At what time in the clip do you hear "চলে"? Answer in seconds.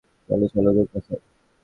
0.29-0.45